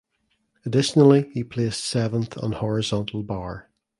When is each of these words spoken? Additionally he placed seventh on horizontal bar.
Additionally 0.65 1.29
he 1.31 1.43
placed 1.43 1.83
seventh 1.85 2.35
on 2.39 2.53
horizontal 2.53 3.21
bar. 3.21 3.69